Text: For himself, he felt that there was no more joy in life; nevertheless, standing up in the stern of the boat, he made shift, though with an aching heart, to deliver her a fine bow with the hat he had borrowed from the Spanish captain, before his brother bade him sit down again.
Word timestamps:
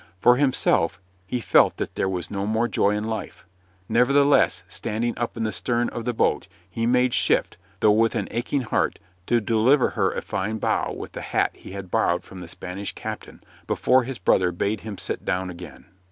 For 0.19 0.37
himself, 0.37 0.99
he 1.27 1.39
felt 1.39 1.77
that 1.77 1.93
there 1.93 2.09
was 2.09 2.31
no 2.31 2.47
more 2.47 2.67
joy 2.67 2.95
in 2.95 3.03
life; 3.03 3.45
nevertheless, 3.87 4.63
standing 4.67 5.15
up 5.15 5.37
in 5.37 5.43
the 5.43 5.51
stern 5.51 5.89
of 5.89 6.05
the 6.05 6.11
boat, 6.13 6.47
he 6.67 6.87
made 6.87 7.13
shift, 7.13 7.55
though 7.81 7.91
with 7.91 8.15
an 8.15 8.27
aching 8.31 8.61
heart, 8.61 8.97
to 9.27 9.39
deliver 9.39 9.89
her 9.91 10.11
a 10.11 10.23
fine 10.23 10.57
bow 10.57 10.91
with 10.91 11.11
the 11.11 11.21
hat 11.21 11.51
he 11.53 11.73
had 11.73 11.91
borrowed 11.91 12.23
from 12.23 12.39
the 12.39 12.47
Spanish 12.47 12.93
captain, 12.93 13.41
before 13.67 14.03
his 14.03 14.17
brother 14.17 14.51
bade 14.51 14.81
him 14.81 14.97
sit 14.97 15.23
down 15.23 15.51
again. 15.51 15.85